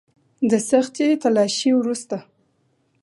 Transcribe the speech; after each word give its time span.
د 0.49 0.51
سختې 0.69 1.07
تلاشۍ 1.21 1.71
وروسته. 1.75 2.17